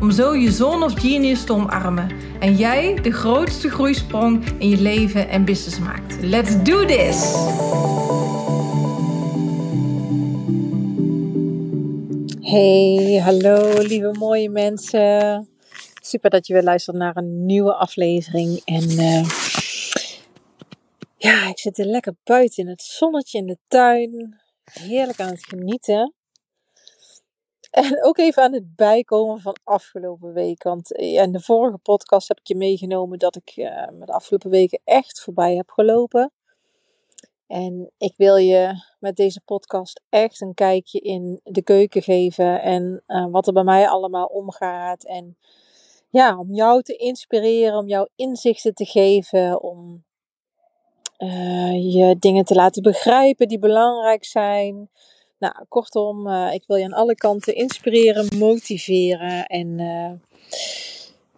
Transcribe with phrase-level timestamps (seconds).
[0.00, 4.80] om zo je zone of genius te omarmen en jij de grootste groeisprong in je
[4.80, 6.22] leven en business maakt.
[6.22, 7.34] Let's do this!
[12.40, 15.48] Hey, hallo lieve mooie mensen.
[16.00, 18.62] Super dat je weer luistert naar een nieuwe aflevering.
[18.64, 19.28] En uh,
[21.16, 24.40] ja, ik zit er lekker buiten in het zonnetje in de tuin.
[24.72, 26.14] Heerlijk aan het genieten.
[27.70, 30.62] En ook even aan het bijkomen van afgelopen week.
[30.62, 34.50] Want eh, in de vorige podcast heb ik je meegenomen dat ik uh, de afgelopen
[34.50, 36.32] weken echt voorbij heb gelopen.
[37.46, 42.62] En ik wil je met deze podcast echt een kijkje in de keuken geven.
[42.62, 45.04] En uh, wat er bij mij allemaal omgaat.
[45.04, 45.36] En
[46.08, 49.62] ja, om jou te inspireren, om jou inzichten te geven.
[49.62, 50.06] Om
[51.74, 54.90] je dingen te laten begrijpen die belangrijk zijn.
[55.38, 59.46] Nou, kortom, uh, ik wil je aan alle kanten inspireren, motiveren.
[59.46, 60.10] En uh,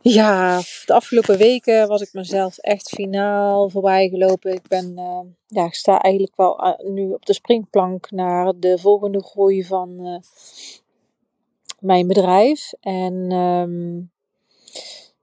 [0.01, 4.53] ja, de afgelopen weken was ik mezelf echt finaal voorbij gelopen.
[4.53, 9.23] Ik ben, uh, ja, ik sta eigenlijk wel nu op de springplank naar de volgende
[9.23, 10.23] groei van
[11.78, 12.73] mijn bedrijf.
[12.81, 14.11] En um,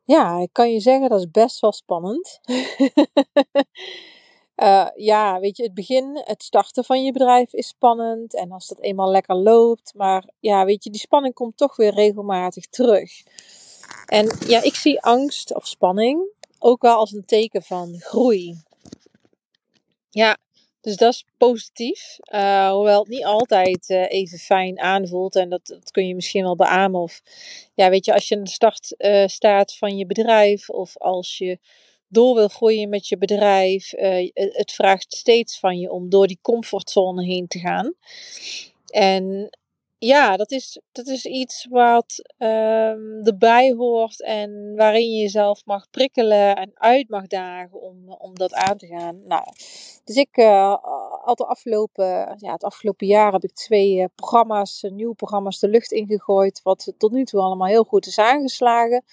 [0.03, 2.39] ja, ik kan je zeggen, dat is best wel spannend.
[4.58, 8.33] Uh, ja, weet je, het begin, het starten van je bedrijf is spannend.
[8.33, 9.94] En als dat eenmaal lekker loopt.
[9.95, 13.11] Maar ja, weet je, die spanning komt toch weer regelmatig terug.
[14.05, 16.22] En ja, ik zie angst of spanning
[16.59, 18.61] ook wel als een teken van groei.
[20.09, 20.37] Ja,
[20.82, 22.17] dus dat is positief.
[22.33, 25.36] Uh, hoewel het niet altijd uh, even fijn aanvoelt.
[25.36, 27.02] En dat, dat, kun je misschien wel beamen.
[27.02, 27.21] Of
[27.73, 28.95] ja, weet je, als je in de start
[29.32, 30.70] staat van je bedrijf.
[30.70, 31.59] Of als je
[32.08, 33.94] door wil groeien met je bedrijf.
[33.94, 37.94] Uh, het vraagt steeds van je om door die comfortzone heen te gaan.
[38.88, 39.50] En
[40.00, 45.90] ja, dat is, dat is iets wat um, erbij hoort en waarin je jezelf mag
[45.90, 49.22] prikkelen en uit mag dagen om, om dat aan te gaan.
[49.26, 49.44] Nou,
[50.04, 50.76] dus ik uh,
[51.24, 55.70] had de afgelopen, ja, het afgelopen jaar heb ik twee uh, programma's, nieuwe programma's de
[55.70, 59.04] lucht ingegooid, wat tot nu toe allemaal heel goed is aangeslagen.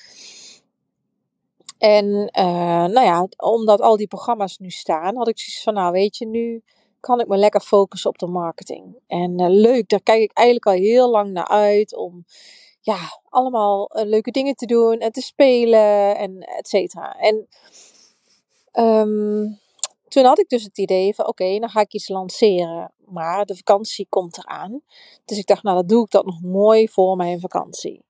[1.84, 5.92] En uh, nou ja, omdat al die programma's nu staan, had ik zoiets van, nou
[5.92, 6.62] weet je, nu
[7.00, 8.98] kan ik me lekker focussen op de marketing.
[9.06, 12.24] En uh, leuk, daar kijk ik eigenlijk al heel lang naar uit om
[12.80, 17.16] ja, allemaal uh, leuke dingen te doen en te spelen en et cetera.
[17.18, 17.48] En
[18.84, 19.60] um,
[20.08, 22.92] toen had ik dus het idee van, oké, dan ga ik iets lanceren.
[23.04, 24.80] Maar de vakantie komt eraan.
[25.24, 28.04] Dus ik dacht, nou, dan doe ik dat nog mooi voor mijn vakantie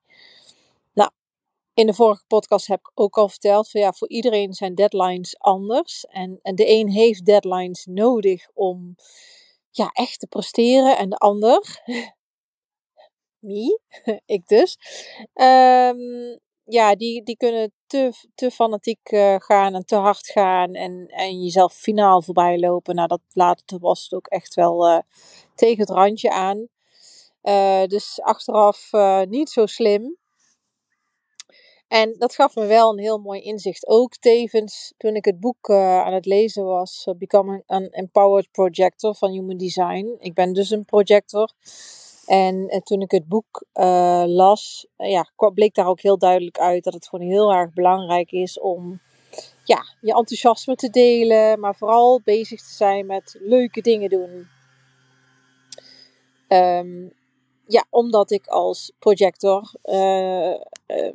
[1.74, 5.38] in de vorige podcast heb ik ook al verteld van ja, voor iedereen zijn deadlines
[5.38, 6.04] anders.
[6.04, 8.94] En, en de een heeft deadlines nodig om
[9.70, 11.82] ja, echt te presteren en de ander,
[13.38, 13.80] me,
[14.26, 14.78] ik dus,
[15.34, 21.06] um, ja, die, die kunnen te, te fanatiek uh, gaan en te hard gaan en,
[21.06, 22.94] en jezelf finaal voorbij lopen.
[22.94, 24.98] Nou, dat later was het ook echt wel uh,
[25.54, 26.68] tegen het randje aan.
[27.42, 28.90] Uh, dus achteraf
[29.28, 30.16] niet zo slim.
[31.94, 33.86] En dat gaf me wel een heel mooi inzicht.
[33.86, 38.50] Ook tevens toen ik het boek uh, aan het lezen was, uh, Becoming an Empowered
[38.50, 40.16] Projector van Human Design.
[40.18, 41.50] Ik ben dus een projector.
[42.26, 43.64] En, en toen ik het boek
[44.26, 48.60] las, ja, bleek daar ook heel duidelijk uit dat het gewoon heel erg belangrijk is
[48.60, 49.00] om
[49.64, 54.48] ja, je enthousiasme te delen, maar vooral bezig te zijn met leuke dingen doen.
[56.48, 57.12] Um,
[57.66, 61.12] ja, omdat ik als projector uh, uh,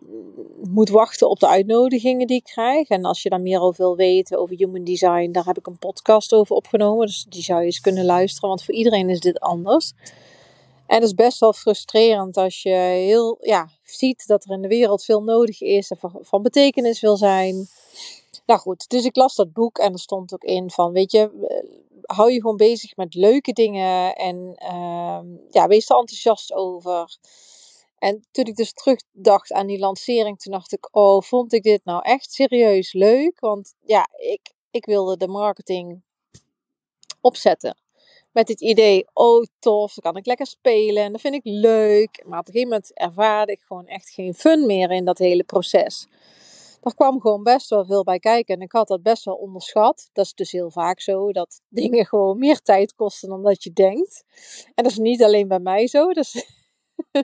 [0.63, 2.89] moet wachten op de uitnodigingen die ik krijg.
[2.89, 5.77] En als je daar meer over wil weten, over human design, daar heb ik een
[5.77, 7.05] podcast over opgenomen.
[7.05, 9.93] Dus die zou je eens kunnen luisteren, want voor iedereen is dit anders.
[10.87, 14.67] En het is best wel frustrerend als je heel, ja, ziet dat er in de
[14.67, 17.67] wereld veel nodig is en van betekenis wil zijn.
[18.49, 21.31] Nou goed, dus ik las dat boek en er stond ook in van, weet je,
[22.01, 25.19] hou je gewoon bezig met leuke dingen en uh,
[25.49, 27.17] ja, wees er enthousiast over.
[27.97, 31.81] En toen ik dus terugdacht aan die lancering, toen dacht ik, oh, vond ik dit
[31.83, 33.39] nou echt serieus leuk?
[33.39, 36.01] Want ja, ik, ik wilde de marketing
[37.21, 37.77] opzetten.
[38.31, 42.23] Met het idee, oh tof, dan kan ik lekker spelen en dat vind ik leuk.
[42.25, 45.43] Maar op een gegeven moment ervaarde ik gewoon echt geen fun meer in dat hele
[45.43, 46.07] proces.
[46.81, 48.55] Daar kwam gewoon best wel veel bij kijken.
[48.55, 50.09] En ik had dat best wel onderschat.
[50.13, 53.73] Dat is dus heel vaak zo, dat dingen gewoon meer tijd kosten dan dat je
[53.73, 54.23] denkt.
[54.75, 56.13] En dat is niet alleen bij mij zo.
[56.13, 56.45] Dat is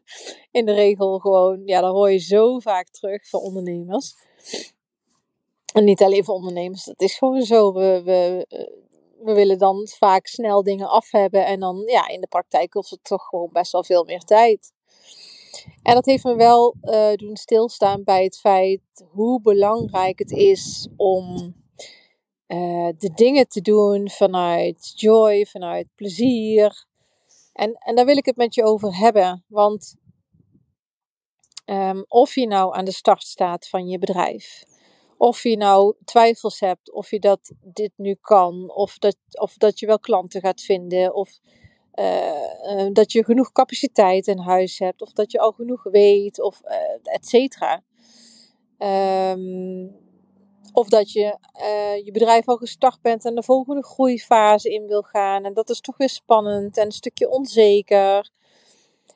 [0.51, 4.15] in de regel gewoon, ja, dat hoor je zo vaak terug van ondernemers.
[5.73, 7.73] En niet alleen voor ondernemers, dat is gewoon zo.
[7.73, 8.45] We, we,
[9.19, 11.45] we willen dan vaak snel dingen af hebben.
[11.45, 14.73] En dan, ja, in de praktijk kost het toch gewoon best wel veel meer tijd.
[15.83, 20.87] En dat heeft me wel uh, doen stilstaan bij het feit hoe belangrijk het is
[20.95, 21.55] om
[22.47, 26.85] uh, de dingen te doen vanuit joy, vanuit plezier.
[27.53, 29.43] En, en daar wil ik het met je over hebben.
[29.47, 29.95] Want
[31.65, 34.63] um, of je nou aan de start staat van je bedrijf,
[35.17, 39.79] of je nou twijfels hebt of je dat dit nu kan, of dat, of dat
[39.79, 41.39] je wel klanten gaat vinden, of
[41.95, 46.61] uh, dat je genoeg capaciteit in huis hebt, of dat je al genoeg weet, of
[46.65, 47.83] uh, et cetera.
[49.31, 50.03] Um,
[50.73, 51.37] of dat je
[52.03, 55.45] je bedrijf al gestart bent en de volgende groeifase in wil gaan.
[55.45, 58.29] En dat is toch weer spannend en een stukje onzeker.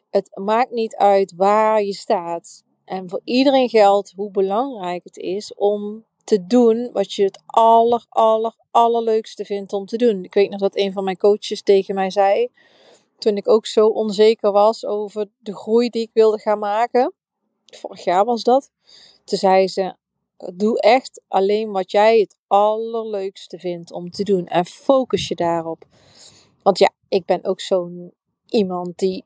[0.10, 2.64] Het maakt niet uit waar je staat.
[2.86, 8.06] En voor iedereen geldt hoe belangrijk het is om te doen wat je het aller,
[8.10, 10.24] aller, allerleukste vindt om te doen.
[10.24, 12.48] Ik weet nog dat een van mijn coaches tegen mij zei,
[13.18, 17.14] toen ik ook zo onzeker was over de groei die ik wilde gaan maken.
[17.66, 18.72] Vorig jaar was dat.
[19.24, 19.96] Toen zei ze,
[20.54, 24.46] doe echt alleen wat jij het allerleukste vindt om te doen.
[24.46, 25.86] En focus je daarop.
[26.64, 28.14] Want ja, ik ben ook zo'n
[28.46, 29.26] iemand die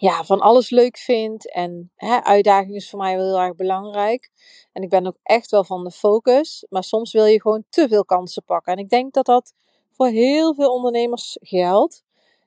[0.00, 1.52] ja, van alles leuk vindt.
[1.52, 4.30] En hè, uitdaging is voor mij wel heel erg belangrijk.
[4.72, 6.66] En ik ben ook echt wel van de focus.
[6.68, 8.72] Maar soms wil je gewoon te veel kansen pakken.
[8.72, 9.54] En ik denk dat dat
[9.92, 12.04] voor heel veel ondernemers geldt.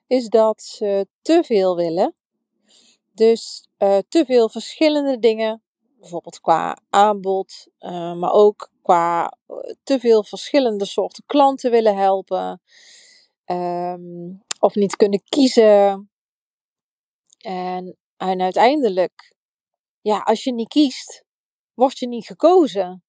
[0.07, 2.15] Is dat ze te veel willen.
[3.11, 5.61] Dus uh, te veel verschillende dingen.
[6.00, 7.67] Bijvoorbeeld qua aanbod.
[7.79, 12.61] Uh, maar ook qua uh, te veel verschillende soorten klanten willen helpen.
[13.45, 16.07] Um, of niet kunnen kiezen
[17.43, 19.35] en, en uiteindelijk,
[20.01, 21.23] ja, als je niet kiest,
[21.73, 23.03] word je niet gekozen.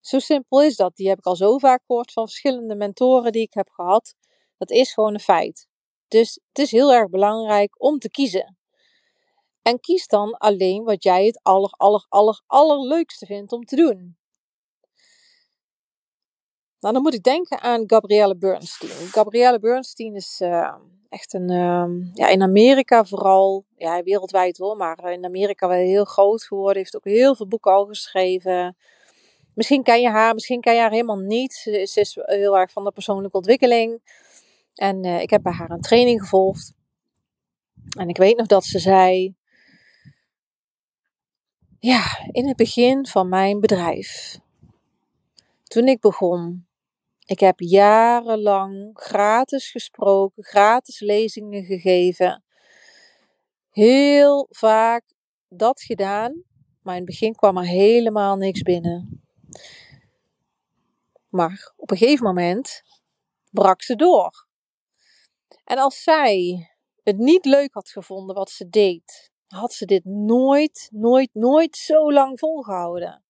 [0.00, 0.96] Zo simpel is dat.
[0.96, 4.14] Die heb ik al zo vaak gehoord van verschillende mentoren die ik heb gehad.
[4.56, 5.68] Dat is gewoon een feit.
[6.08, 8.58] Dus het is heel erg belangrijk om te kiezen.
[9.62, 14.16] En kies dan alleen wat jij het aller, aller, aller, allerleukste vindt om te doen.
[16.80, 18.90] Nou, dan moet ik denken aan Gabrielle Bernstein.
[18.90, 20.74] Gabrielle Bernstein is uh,
[21.14, 26.04] echt een, uh, ja, in Amerika vooral, ja, wereldwijd hoor, maar in Amerika wel heel
[26.04, 26.76] groot geworden.
[26.76, 28.76] Heeft ook heel veel boeken al geschreven.
[29.54, 31.54] Misschien ken je haar, misschien ken je haar helemaal niet.
[31.54, 34.00] Ze, is heel erg van de persoonlijke ontwikkeling.
[34.74, 36.74] En uh, ik heb bij haar een training gevolgd.
[37.98, 39.34] En ik weet nog dat ze zei,
[41.78, 44.38] ja, in het begin van mijn bedrijf,
[45.64, 46.66] toen ik begon,
[47.24, 52.44] ik heb jarenlang gratis gesproken, gratis lezingen gegeven.
[53.70, 55.02] Heel vaak
[55.48, 56.42] dat gedaan,
[56.82, 59.22] maar in het begin kwam er helemaal niks binnen.
[61.28, 62.82] Maar op een gegeven moment
[63.50, 64.46] brak ze door.
[65.64, 66.68] En als zij
[67.02, 72.12] het niet leuk had gevonden wat ze deed, had ze dit nooit, nooit, nooit zo
[72.12, 73.24] lang volgehouden.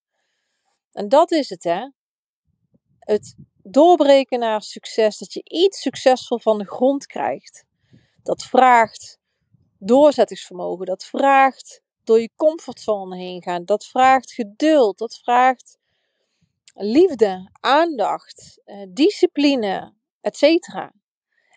[0.92, 1.90] En dat is het, hè?
[2.98, 7.64] Het doorbreken naar succes, dat je iets succesvol van de grond krijgt.
[8.22, 9.18] Dat vraagt
[9.78, 15.78] doorzettingsvermogen, dat vraagt door je comfortzone heen gaan, dat vraagt geduld, dat vraagt
[16.74, 20.42] liefde, aandacht, eh, discipline, etc.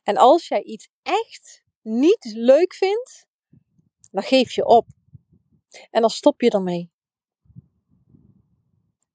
[0.04, 3.26] En als jij iets echt niet leuk vindt,
[4.12, 4.88] dan geef je op.
[5.92, 6.92] En dan stop je ermee.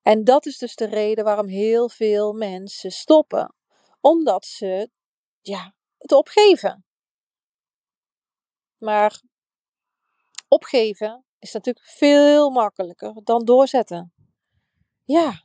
[0.02, 3.54] En dat is dus de reden waarom heel veel mensen stoppen.
[4.00, 4.90] Omdat ze
[5.40, 6.84] ja, het opgeven.
[8.78, 9.20] Maar
[10.48, 14.12] opgeven is natuurlijk veel makkelijker dan doorzetten.
[15.04, 15.44] Ja.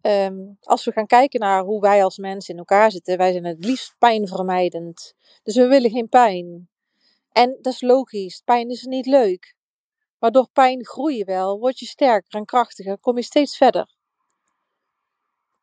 [0.00, 3.44] Um, als we gaan kijken naar hoe wij als mensen in elkaar zitten, wij zijn
[3.44, 5.14] het liefst pijnvermijdend.
[5.42, 6.70] Dus we willen geen pijn.
[7.32, 9.56] En dat is logisch, pijn is niet leuk.
[10.18, 13.96] Maar door pijn groei je wel, word je sterker en krachtiger, kom je steeds verder.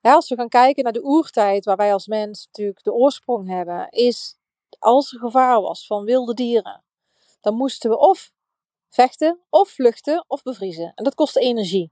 [0.02, 3.90] als we gaan kijken naar de oertijd, waar wij als mens natuurlijk de oorsprong hebben,
[3.90, 4.38] is
[4.80, 6.84] als er gevaar was van wilde dieren,
[7.42, 8.32] dan moesten we of
[8.90, 10.92] vechten, of vluchten, of bevriezen.
[10.96, 11.92] En dat kost energie.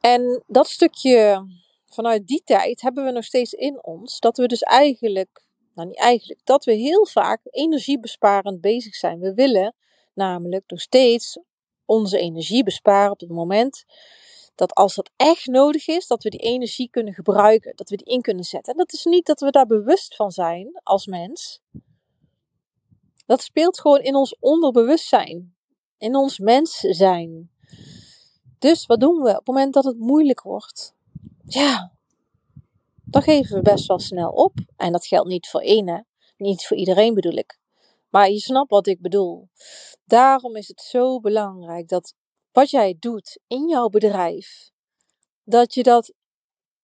[0.00, 1.46] En dat stukje
[1.86, 5.42] vanuit die tijd hebben we nog steeds in ons, dat we dus eigenlijk,
[5.74, 9.20] nou niet eigenlijk, dat we heel vaak energiebesparend bezig zijn.
[9.20, 9.74] We willen
[10.14, 11.38] namelijk nog steeds
[11.84, 13.84] onze energie besparen op het moment
[14.54, 18.06] dat als dat echt nodig is, dat we die energie kunnen gebruiken, dat we die
[18.14, 18.72] in kunnen zetten.
[18.72, 21.60] En dat is niet dat we daar bewust van zijn als mens.
[23.26, 25.56] Dat speelt gewoon in ons onderbewustzijn,
[25.98, 27.50] in ons mens zijn.
[28.58, 30.94] Dus wat doen we op het moment dat het moeilijk wordt?
[31.44, 31.92] Ja,
[33.04, 34.52] dan geven we best wel snel op.
[34.76, 36.04] En dat geldt niet voor ene,
[36.36, 37.60] niet voor iedereen bedoel ik.
[38.12, 39.48] Maar je snapt wat ik bedoel.
[40.04, 42.14] Daarom is het zo belangrijk dat
[42.50, 44.70] wat jij doet in jouw bedrijf,
[45.44, 46.12] dat je dat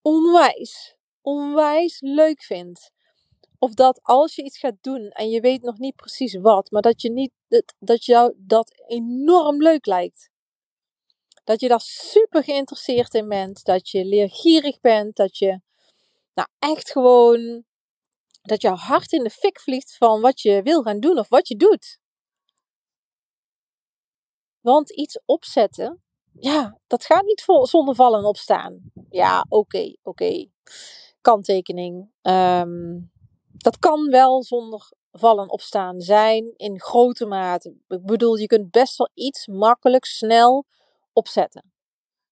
[0.02, 2.90] onwijs, onwijs leuk vindt.
[3.58, 6.82] Of dat als je iets gaat doen en je weet nog niet precies wat, maar
[6.82, 10.30] dat je niet dat, dat jou dat enorm leuk lijkt.
[11.44, 15.60] Dat je daar super geïnteresseerd in bent, dat je leergierig bent, dat je
[16.34, 17.66] nou echt gewoon
[18.48, 21.48] dat jouw hart in de fik vliegt van wat je wil gaan doen of wat
[21.48, 22.00] je doet.
[24.60, 26.02] Want iets opzetten,
[26.40, 28.92] ja, dat gaat niet zonder vallen en opstaan.
[29.10, 30.46] Ja, oké, oké.
[31.20, 32.10] Kanttekening.
[32.22, 33.00] Ehm,
[33.52, 37.76] dat kan wel zonder vallen en opstaan zijn in grote mate.
[37.88, 40.66] Ik bedoel, je kunt best wel iets makkelijk, snel
[41.12, 41.72] opzetten.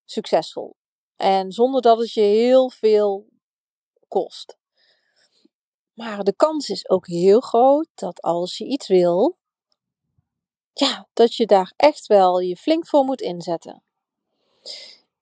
[0.05, 0.77] Succesvol.
[1.17, 3.27] En zonder dat het je heel veel
[4.09, 4.59] kost.
[5.97, 9.39] Maar de kans is ook heel groot dat als je iets wil,
[10.73, 13.83] ja, dat je daar echt wel je flink voor moet inzetten.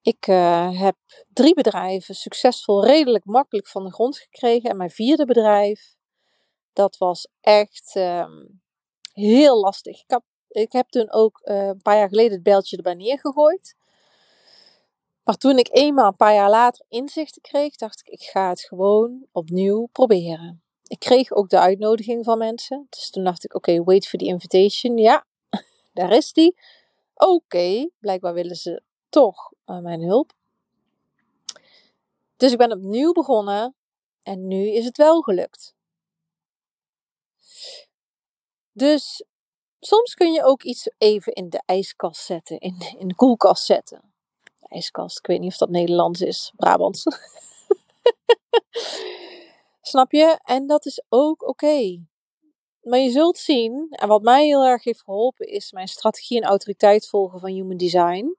[0.02, 0.96] Ik uh, heb
[1.32, 4.70] drie bedrijven succesvol, redelijk makkelijk van de grond gekregen.
[4.70, 5.94] En mijn vierde bedrijf,
[6.72, 8.62] dat was echt um,
[9.12, 10.00] heel lastig.
[10.02, 13.76] Ik heb, ik heb toen ook uh, een paar jaar geleden het beltje erbij neergegooid.
[15.22, 18.60] Maar toen ik eenmaal een paar jaar later inzichten kreeg, dacht ik, ik ga het
[18.60, 20.63] gewoon opnieuw proberen.
[20.86, 22.86] Ik kreeg ook de uitnodiging van mensen.
[22.90, 24.96] Dus toen dacht ik, oké, wait for the invitation.
[24.96, 25.26] Ja,
[25.92, 26.56] daar is die.
[27.14, 30.32] Oké, blijkbaar willen ze toch uh, mijn hulp.
[32.36, 33.74] Dus ik ben opnieuw begonnen
[34.22, 35.74] en nu is het wel gelukt.
[38.72, 39.24] Dus
[39.80, 44.12] soms kun je ook iets even in de ijskast zetten, in, in de koelkast zetten.
[44.62, 47.04] ijskast, ik weet niet of dat Nederlands is, Brabants.
[49.94, 50.38] Snap je?
[50.44, 52.04] En dat is ook oké.
[52.82, 56.48] Maar je zult zien, en wat mij heel erg heeft geholpen, is mijn strategie en
[56.48, 58.36] autoriteit volgen van Human Design.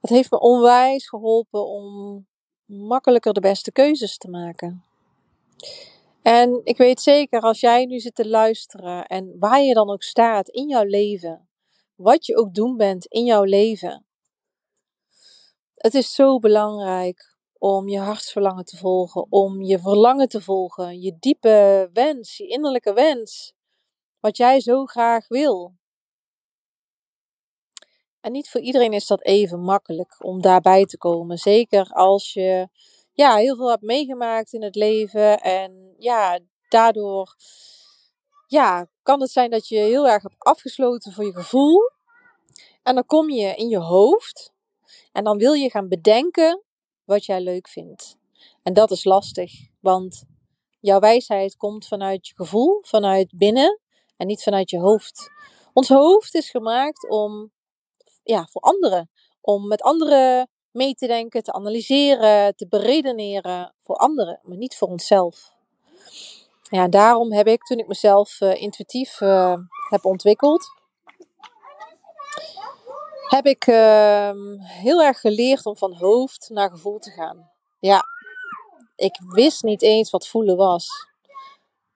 [0.00, 2.26] Dat heeft me onwijs geholpen om
[2.64, 4.84] makkelijker de beste keuzes te maken.
[6.22, 10.02] En ik weet zeker, als jij nu zit te luisteren en waar je dan ook
[10.02, 11.48] staat in jouw leven,
[11.94, 14.06] wat je ook doen bent in jouw leven,
[15.74, 21.16] het is zo belangrijk om je hartsverlangen te volgen, om je verlangen te volgen, je
[21.18, 23.54] diepe wens, je innerlijke wens,
[24.20, 25.76] wat jij zo graag wil.
[28.20, 31.38] En niet voor iedereen is dat even makkelijk om daarbij te komen.
[31.38, 32.68] Zeker als je
[33.12, 35.40] ja, heel veel hebt meegemaakt in het leven.
[35.40, 36.38] En ja,
[36.68, 37.36] daardoor
[38.46, 41.80] ja, kan het zijn dat je heel erg hebt afgesloten voor je gevoel.
[42.82, 44.52] En dan kom je in je hoofd.
[45.12, 46.62] En dan wil je gaan bedenken
[47.08, 48.16] wat jij leuk vindt.
[48.62, 50.24] En dat is lastig, want
[50.80, 53.80] jouw wijsheid komt vanuit je gevoel, vanuit binnen
[54.16, 55.30] en niet vanuit je hoofd.
[55.72, 57.52] Ons hoofd is gemaakt om,
[58.22, 59.10] ja, voor anderen.
[59.40, 64.88] Om met anderen mee te denken, te analyseren, te beredeneren voor anderen, maar niet voor
[64.88, 65.52] onszelf.
[66.62, 69.56] Ja, daarom heb ik, toen ik mezelf uh, intuïtief uh,
[69.90, 70.77] heb ontwikkeld,
[73.28, 74.30] heb ik uh,
[74.60, 77.50] heel erg geleerd om van hoofd naar gevoel te gaan.
[77.78, 78.02] Ja,
[78.96, 80.88] ik wist niet eens wat voelen was.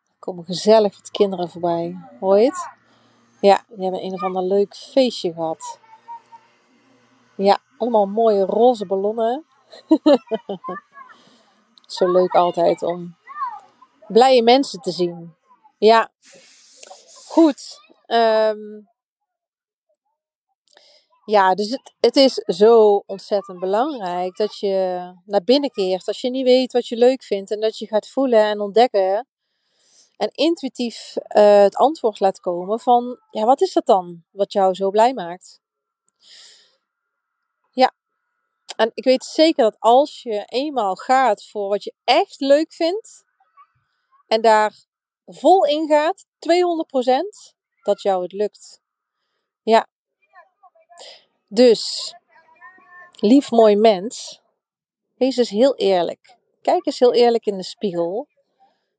[0.06, 1.96] Er komen gezellig wat kinderen voorbij.
[2.20, 2.68] Hoor je het?
[3.40, 5.80] Ja, die hebben een of ander leuk feestje gehad.
[7.34, 9.44] Ja, allemaal mooie roze ballonnen.
[11.86, 13.16] Zo leuk altijd om
[14.06, 15.34] blije mensen te zien.
[15.78, 16.10] Ja,
[17.26, 17.78] goed.
[18.06, 18.88] Um,
[21.24, 26.06] ja, dus het, het is zo ontzettend belangrijk dat je naar binnen keert.
[26.06, 29.26] Als je niet weet wat je leuk vindt en dat je gaat voelen en ontdekken.
[30.16, 34.74] En intuïtief uh, het antwoord laat komen van, ja, wat is dat dan wat jou
[34.74, 35.60] zo blij maakt?
[37.70, 37.94] Ja,
[38.76, 43.24] en ik weet zeker dat als je eenmaal gaat voor wat je echt leuk vindt
[44.26, 44.74] en daar
[45.26, 48.80] vol in gaat, 200%, dat jou het lukt.
[49.62, 49.88] Ja,
[51.54, 52.14] dus,
[53.14, 54.40] lief mooi mens,
[55.14, 56.36] wees eens heel eerlijk.
[56.62, 58.28] Kijk eens heel eerlijk in de spiegel.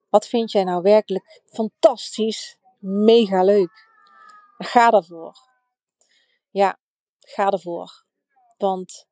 [0.09, 3.87] Wat vind jij nou werkelijk fantastisch, mega leuk?
[4.57, 5.35] Ga daarvoor.
[6.51, 6.79] Ja,
[7.19, 8.05] ga ervoor.
[8.57, 9.05] Want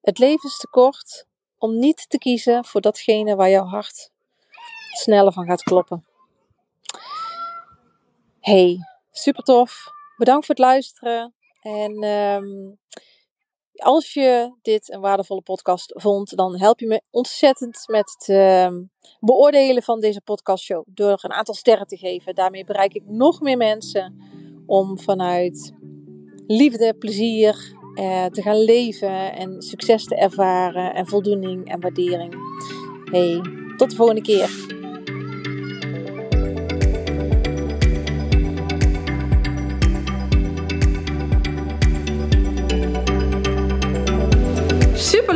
[0.00, 1.26] het leven is te kort
[1.58, 4.10] om niet te kiezen voor datgene waar jouw hart
[4.92, 6.06] sneller van gaat kloppen.
[8.40, 8.78] Hey,
[9.10, 9.84] super tof.
[10.16, 11.34] Bedankt voor het luisteren.
[11.62, 12.78] En um,
[13.74, 18.78] als je dit een waardevolle podcast vond, dan help je me ontzettend met het uh,
[19.20, 20.84] beoordelen van deze podcastshow.
[20.86, 22.34] Door een aantal sterren te geven.
[22.34, 24.14] Daarmee bereik ik nog meer mensen
[24.66, 25.72] om vanuit
[26.46, 32.34] liefde, plezier uh, te gaan leven en succes te ervaren en voldoening en waardering.
[33.10, 33.40] Hey,
[33.76, 34.80] tot de volgende keer.